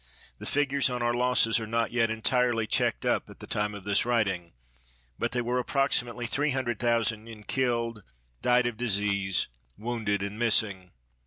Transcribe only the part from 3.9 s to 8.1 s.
writing, but they were approximately 300,000 in killed,